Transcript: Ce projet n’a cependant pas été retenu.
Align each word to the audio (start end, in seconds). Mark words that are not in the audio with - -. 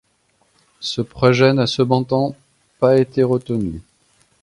Ce 0.79 0.99
projet 0.99 1.53
n’a 1.53 1.67
cependant 1.67 2.33
pas 2.79 2.97
été 2.97 3.21
retenu. 3.21 3.83